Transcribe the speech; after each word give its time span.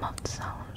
Mozart. 0.00 0.67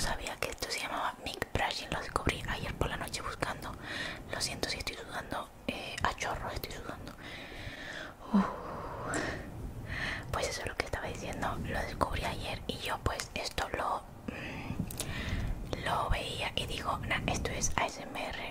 sabía 0.00 0.36
que 0.36 0.50
esto 0.50 0.68
se 0.70 0.80
llamaba 0.80 1.14
Mick 1.24 1.46
Brushing, 1.52 1.88
lo 1.90 2.00
descubrí 2.00 2.42
ayer 2.48 2.74
por 2.74 2.88
la 2.88 2.96
noche 2.96 3.22
buscando. 3.22 3.72
Lo 4.32 4.40
siento 4.40 4.68
si 4.68 4.78
estoy 4.78 4.96
sudando, 4.96 5.48
eh, 5.66 5.96
a 6.02 6.14
chorro, 6.14 6.50
estoy 6.50 6.72
sudando. 6.72 7.12
Uh. 8.32 8.42
Pues 10.32 10.48
eso 10.48 10.62
es 10.62 10.68
lo 10.68 10.76
que 10.76 10.86
estaba 10.86 11.06
diciendo, 11.08 11.56
lo 11.64 11.80
descubrí 11.80 12.24
ayer 12.24 12.62
y 12.66 12.78
yo 12.78 12.98
pues 13.02 13.30
esto 13.34 13.68
lo, 13.76 14.02
mm, 14.28 15.84
lo 15.84 16.08
veía 16.10 16.52
y 16.54 16.66
digo, 16.66 16.98
nah, 17.08 17.20
esto 17.26 17.50
es 17.50 17.72
ASMR 17.76 18.49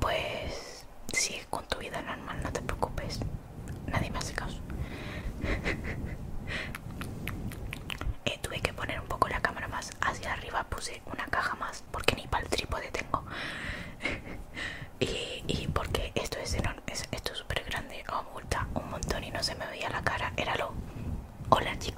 pues 0.00 0.86
sigue 1.12 1.44
con 1.50 1.64
tu 1.66 1.78
vida 1.78 2.00
normal, 2.02 2.40
no 2.42 2.52
te 2.52 2.60
preocupes. 2.62 3.20
Nadie 3.86 4.10
me 4.10 4.18
hace 4.18 4.34
caso. 4.34 4.58
Eh, 8.26 8.38
tuve 8.40 8.58
que 8.60 8.72
poner 8.72 8.98
un 9.00 9.06
poco 9.06 9.28
la 9.28 9.40
cámara 9.40 9.68
más 9.68 9.90
hacia 10.00 10.32
arriba, 10.32 10.64
puse 10.64 11.02
una 11.12 11.26
caja 11.26 11.54
más 11.56 11.84
porque 11.90 12.16
ni 12.16 12.26
para 12.26 12.42
el 12.44 12.48
trípode 12.48 12.90
tengo. 12.90 13.22
y, 15.00 15.44
y 15.46 15.68
porque 15.68 16.10
esto 16.14 16.38
es 16.38 16.54
esto 17.10 17.32
es 17.32 17.38
súper 17.38 17.64
grande, 17.64 18.02
oculta 18.12 18.66
un 18.74 18.90
montón 18.90 19.24
y 19.24 19.30
no 19.30 19.42
se 19.42 19.54
me 19.56 19.66
veía 19.66 19.90
la 19.90 20.02
cara. 20.02 20.32
Era 20.36 20.56
lo. 20.56 20.72
Hola 21.50 21.78
chicos. 21.78 21.93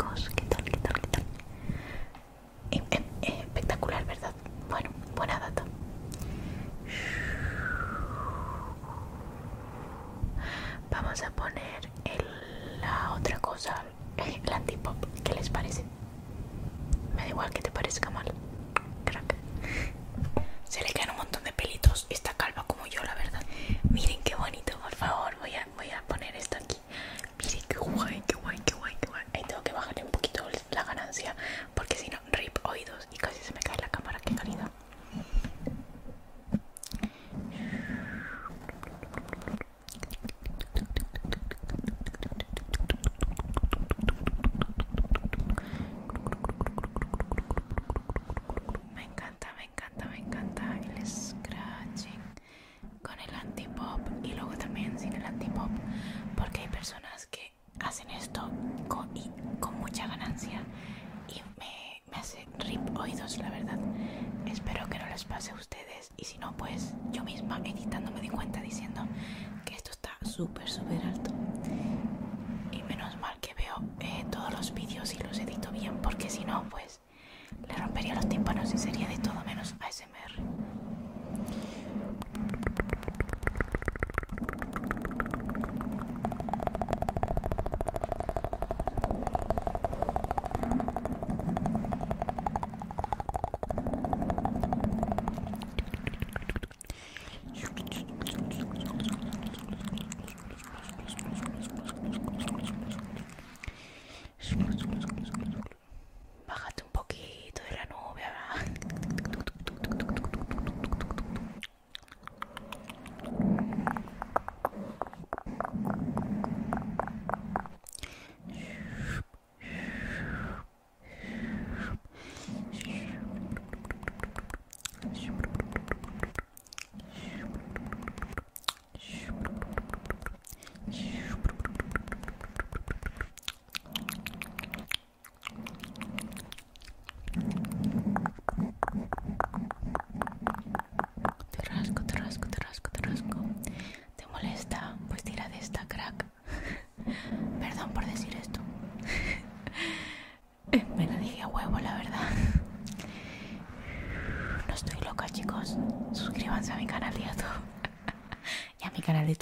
súper, 70.37 70.69
súper 70.69 71.01
alto. 71.07 71.26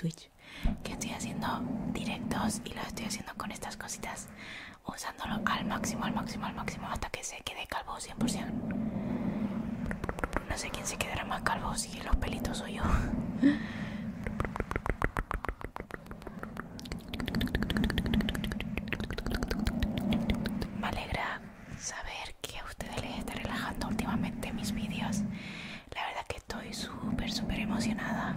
Que 0.04 0.92
estoy 0.92 1.12
haciendo 1.12 1.46
directos 1.94 2.60
y 2.66 2.74
los 2.74 2.86
estoy 2.88 3.06
haciendo 3.06 3.32
con 3.38 3.50
estas 3.50 3.78
cositas 3.78 4.28
usándolo 4.86 5.40
al 5.46 5.64
máximo, 5.64 6.04
al 6.04 6.14
máximo, 6.14 6.44
al 6.44 6.54
máximo 6.54 6.86
hasta 6.88 7.08
que 7.08 7.24
se 7.24 7.38
quede 7.38 7.66
calvo 7.66 7.96
100%. 7.96 8.52
No 10.50 10.58
sé 10.58 10.68
quién 10.68 10.86
se 10.86 10.98
quedará 10.98 11.24
más 11.24 11.40
calvo, 11.42 11.74
si 11.74 11.98
los 12.02 12.14
pelitos 12.16 12.58
soy 12.58 12.74
yo. 12.74 12.82
Me 20.78 20.86
alegra 20.86 21.40
saber 21.78 22.34
que 22.42 22.58
a 22.58 22.64
ustedes 22.64 23.00
les 23.00 23.18
está 23.20 23.32
relajando 23.34 23.88
últimamente 23.88 24.52
mis 24.52 24.70
vídeos. 24.72 25.22
La 25.94 26.04
verdad 26.08 26.26
que 26.28 26.36
estoy 26.36 26.74
súper, 26.74 27.32
súper 27.32 27.60
emocionada 27.60 28.36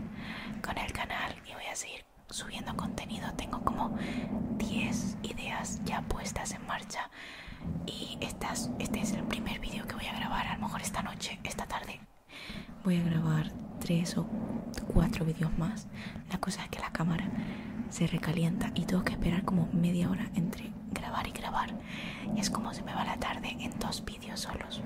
subiendo 2.37 2.75
contenido. 2.77 3.27
Tengo 3.35 3.61
como 3.61 3.97
10 4.57 5.17
ideas 5.23 5.81
ya 5.85 6.01
puestas 6.03 6.51
en 6.51 6.65
marcha. 6.67 7.09
Y 7.87 8.17
estas, 8.21 8.69
este 8.79 8.99
es 9.01 9.11
el 9.13 9.23
primer 9.23 9.59
vídeo 9.59 9.87
que 9.87 9.95
voy 9.95 10.05
a 10.05 10.15
grabar. 10.15 10.47
A 10.47 10.53
lo 10.55 10.61
mejor 10.61 10.81
esta 10.81 11.01
noche, 11.01 11.39
esta 11.43 11.65
tarde. 11.65 11.99
Voy 12.83 12.97
a 12.97 13.03
grabar 13.03 13.51
3 13.79 14.17
o 14.19 14.27
4 14.93 15.25
vídeos 15.25 15.57
más. 15.57 15.87
La 16.31 16.37
cosa 16.37 16.63
es 16.63 16.69
que 16.69 16.79
la 16.79 16.91
cámara 16.91 17.25
se 17.89 18.05
recalienta 18.05 18.71
y 18.75 18.85
tengo 18.85 19.03
que 19.03 19.13
esperar 19.13 19.43
como 19.43 19.67
media 19.73 20.09
hora 20.09 20.29
entre 20.35 20.71
grabar 20.91 21.27
y 21.27 21.31
grabar. 21.31 21.73
Y 22.35 22.39
es 22.39 22.49
como 22.51 22.73
se 22.73 22.83
me 22.83 22.93
va 22.93 23.03
la 23.03 23.17
tarde 23.17 23.57
en 23.59 23.77
dos 23.79 24.05
vídeos 24.05 24.41
solos. 24.41 24.81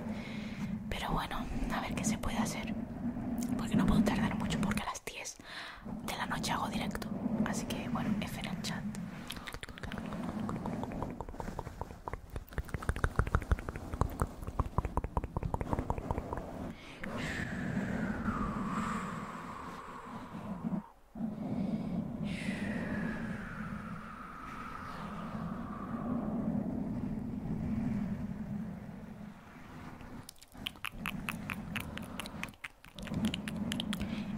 Pero 0.90 1.12
bueno, 1.12 1.46
a 1.76 1.82
ver 1.82 1.96
qué 1.96 2.06
se 2.06 2.18
puede 2.18 2.38
hacer. 2.38 2.74
Porque 3.58 3.76
no 3.76 3.86
puedo 3.86 4.02
tardar 4.04 4.36
mucho 4.38 4.60
porque 4.62 4.84
a 4.84 4.86
las 4.86 5.04
10 5.04 5.38
de 6.08 6.18
la 6.18 6.26
noche 6.28 6.54
hago 6.54 6.70
directo. 6.70 7.10
Así 7.52 7.66
que 7.66 7.90
bueno, 7.90 8.10
F 8.22 8.40
en 8.40 8.46
el 8.46 8.62
chat. 8.62 8.82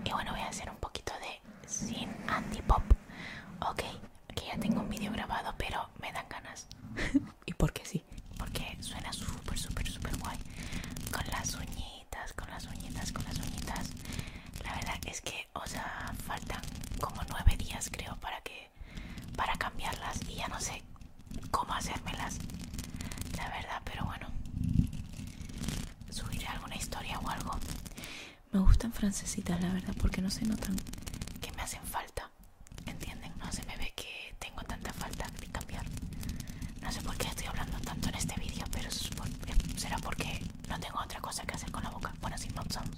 Y 0.03 0.11
bueno, 0.11 0.31
voy 0.31 0.41
a 0.41 0.47
hacer 0.47 0.67
un 0.67 0.77
poquito 0.77 1.13
de 1.19 1.67
sin 1.69 2.09
anti-pop. 2.27 2.81
Ok, 3.69 3.83
que 4.35 4.45
ya 4.47 4.57
tengo 4.59 4.81
un 4.81 4.89
vídeo 4.89 5.11
grabado, 5.25 5.53
pero 5.57 5.89
me 6.01 6.11
dan 6.11 6.25
ganas. 6.29 6.67
¿Y 7.45 7.53
por 7.53 7.71
qué 7.73 7.85
sí? 7.85 8.03
Porque 8.37 8.77
suena 8.81 9.11
súper, 9.13 9.57
súper, 9.57 9.87
súper 9.89 10.15
guay. 10.17 10.37
Con 11.11 11.25
las 11.31 11.55
uñitas, 11.55 12.33
con 12.33 12.49
las 12.49 12.65
uñitas, 12.65 13.11
con 13.11 13.23
las 13.23 13.37
uñitas. 13.37 13.89
La 14.63 14.73
verdad 14.75 14.99
es 15.05 15.21
que, 15.21 15.47
o 15.53 15.65
sea, 15.65 16.13
faltan 16.25 16.61
como 16.99 17.21
nueve 17.29 17.55
días 17.57 17.89
creo 17.91 18.15
para 18.17 18.39
que 18.41 18.69
para 19.35 19.53
cambiarlas 19.57 20.19
y 20.27 20.35
ya 20.35 20.47
no 20.47 20.59
sé 20.59 20.81
cómo 21.51 21.73
hacérmelas. 21.73 22.39
La 23.37 23.47
verdad, 23.49 23.81
pero 23.85 24.05
bueno. 24.05 24.27
Subiré 26.09 26.47
alguna 26.47 26.75
historia 26.75 27.19
o 27.19 27.29
algo. 27.29 27.51
Me 28.51 28.59
gustan 28.59 28.91
francesitas, 28.93 29.59
la 29.61 29.71
verdad, 29.73 29.95
porque 29.99 30.21
no 30.21 30.29
se 30.29 30.45
notan 30.45 30.75
que 31.41 31.51
me 31.53 31.61
hacen 31.61 31.83
falta. 31.85 32.29
¿Entienden? 32.85 33.31
No 33.39 33.51
se 33.51 33.63
me 33.65 33.75
ve 33.77 33.91
que 33.95 34.35
tengo 34.39 34.61
tanta 34.63 34.93
falta 34.93 35.27
de 35.39 35.47
cambiar. 35.47 35.85
No 36.81 36.91
sé 36.91 37.01
por 37.01 37.15
qué 37.17 37.27
estoy 37.27 37.47
hablando 37.47 37.79
tanto 37.79 38.09
en 38.09 38.15
este 38.15 38.39
vídeo, 38.39 38.65
pero 38.71 38.89
será 39.77 39.97
porque 39.97 40.41
no 40.69 40.79
tengo 40.79 40.99
otra 41.01 41.19
cosa 41.21 41.43
que 41.45 41.55
hacer 41.55 41.71
con 41.71 41.83
la 41.83 41.89
boca. 41.89 42.13
Bueno, 42.21 42.37
sin 42.37 42.53
mouth 42.55 42.71
sounds. 42.71 42.97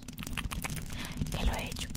Que 1.31 1.45
lo 1.45 1.53
he 1.53 1.65
hecho. 1.67 1.89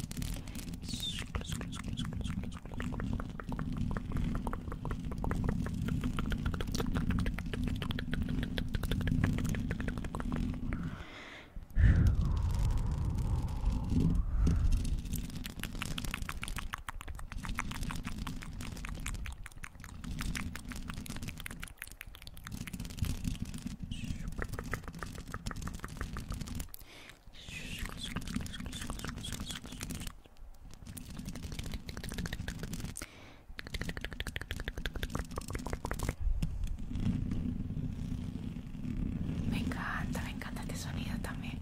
Me 39.51 39.59
encanta, 39.59 40.23
me 40.23 40.31
encanta 40.31 40.63
este 40.63 40.77
sonido 40.77 41.17
también. 41.23 41.59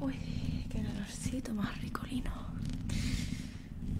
Uy, 0.00 0.14
qué 0.70 0.78
olorcito 0.80 1.54
más 1.54 1.80
ricolino. 1.80 2.30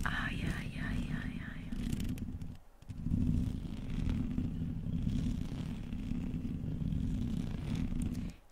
Ay, 0.04 0.42
ay, 0.58 0.80
ay, 0.82 1.10
ay, 1.22 1.40
ay. 1.40 1.64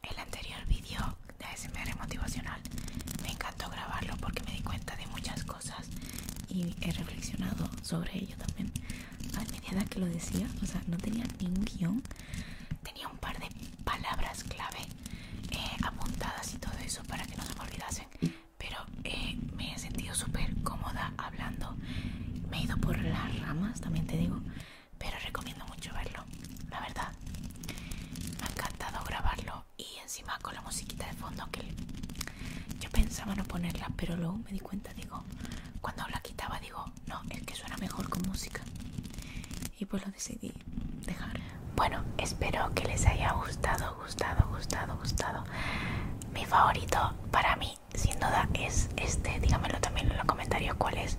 El 0.03 0.19
anterior 0.19 0.67
vídeo 0.69 1.01
de 1.39 1.45
ASMR 1.47 1.97
motivacional 1.99 2.61
me 3.23 3.31
encantó 3.33 3.69
grabarlo 3.71 4.17
porque 4.19 4.43
me 4.45 4.53
di 4.53 4.63
cuenta 4.63 4.97
de 4.97 5.07
muchas 5.09 5.45
cosas 5.45 5.89
y 6.49 6.75
he 6.81 6.93
reflexionado 6.93 7.69
sobre 7.93 8.17
ello 8.17 8.35
también. 8.39 8.73
A 9.37 9.41
medida 9.53 9.85
que 9.85 10.01
lo 10.01 10.07
decía, 10.07 10.49
o 10.63 10.67
sea, 10.67 10.81
no 10.87 10.97
tenía 10.97 11.27
ningún 11.39 11.67
guion, 11.67 12.03
tenía 12.83 13.07
un 13.07 13.19
par 13.19 13.39
de 13.39 13.49
palabras 13.85 14.45
clave 14.45 14.81
eh, 15.51 15.77
apuntadas 15.83 16.55
y 16.55 16.57
todo 16.57 16.73
eso 16.79 17.03
para 17.05 17.27
que 17.27 17.37
no 17.37 17.45
se 17.45 17.55
me 17.55 17.61
olvidasen. 17.61 18.07
Pero 18.57 18.79
eh, 19.05 19.37
me 19.57 19.75
he 19.75 19.79
sentido 19.79 20.15
súper 20.15 20.55
cómoda 20.63 21.13
hablando. 21.19 21.77
Me 22.51 22.61
he 22.61 22.63
ido 22.63 22.79
por 22.79 22.97
las 22.99 23.39
ramas, 23.41 23.83
también 23.83 24.07
te 24.07 24.17
digo, 24.17 24.41
pero 24.97 25.19
recomiendo 25.27 25.67
mucho 25.67 25.93
verlo, 25.93 26.25
la 26.71 26.81
verdad. 26.81 27.13
Me 28.41 28.47
ha 28.47 28.51
encantado 28.53 29.05
grabarlo 29.05 29.67
y 29.77 29.87
encima 30.03 30.39
con 30.41 30.55
la 30.55 30.63
musiquita 30.63 31.07
de 31.07 31.13
fondo 31.13 31.47
que 31.53 31.63
yo 32.81 32.89
pensaba 32.91 33.35
no 33.35 33.45
ponerla, 33.45 33.89
pero 33.97 34.17
luego 34.17 34.39
me 34.39 34.53
di 34.53 34.61
cuenta, 34.61 34.95
digo, 34.95 35.23
cuando 35.81 36.07
la 36.09 36.21
quitaba, 36.21 36.59
digo, 36.61 36.85
no, 37.07 37.21
es 37.31 37.43
que 37.43 37.55
suena 37.55 37.77
mejor 37.79 38.09
con 38.09 38.23
música. 38.23 38.63
Y 39.79 39.82
pues 39.93 40.07
lo 40.07 40.11
decidí 40.13 40.55
dejar. 41.05 41.39
Bueno, 41.77 42.03
espero 42.17 42.71
que 42.75 42.85
les 42.85 43.05
haya 43.05 43.31
gustado, 43.33 43.95
gustado, 44.03 44.49
gustado, 44.49 44.97
gustado. 44.97 45.45
Mi 46.33 46.47
favorito 46.47 47.13
para 47.31 47.57
mí, 47.57 47.77
sin 47.93 48.15
duda, 48.15 48.49
es 48.55 48.89
este. 48.97 49.39
Dígamelo 49.41 49.79
también 49.81 50.11
en 50.11 50.17
los 50.17 50.25
comentarios 50.25 50.77
cuál 50.77 50.97
es 50.97 51.19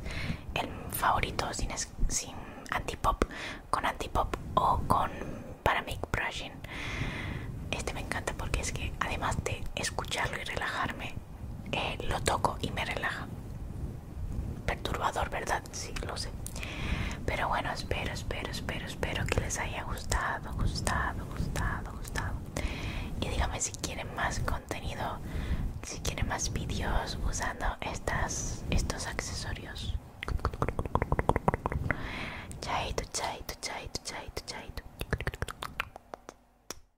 el 0.55 0.67
favorito 0.89 1.53
sin, 1.53 1.69
sin 2.07 2.33
antipop, 2.71 3.25
con 3.69 3.85
antipop 3.85 4.35
o 4.55 4.79
con 4.87 5.11
paramic 5.61 5.99
brushing. 6.11 6.53
Este 7.69 7.93
me 7.93 7.99
encanta 7.99 8.33
porque 8.33 8.61
es 8.61 8.71
que 8.71 8.91
además 8.99 9.37
de 9.43 9.63
escucharlo 9.75 10.41
y 10.41 10.45
relajarme, 10.45 11.13
eh, 11.71 11.99
lo 12.09 12.19
toco 12.23 12.57
y 12.59 12.71
me 12.71 12.83
relaja. 12.85 13.27
Perturbador, 14.65 15.29
¿verdad? 15.29 15.61
Sí, 15.71 15.93
lo 16.07 16.17
sé. 16.17 16.31
Pero 17.25 17.47
bueno, 17.47 17.71
espero, 17.71 18.11
espero, 18.13 18.51
espero, 18.51 18.85
espero 18.85 19.25
que 19.25 19.39
les 19.41 19.57
haya 19.59 19.83
gustado, 19.83 20.53
gustado, 20.53 21.25
gustado, 21.25 21.91
gustado. 21.97 22.33
Y 23.21 23.27
díganme 23.29 23.59
si 23.59 23.71
quieren 23.73 24.13
más 24.15 24.39
contenido, 24.39 25.19
si 25.83 25.99
quieren 25.99 26.27
más 26.27 26.51
vídeos 26.51 27.17
usando 27.27 27.65
estas, 27.81 28.63
estos 28.69 29.07
accesorios. 29.07 29.95
Chaito, 32.61 33.03
chaito, 33.13 33.53
chaito, 33.61 34.01
chaito, 34.03 34.41
chaito. 34.45 34.72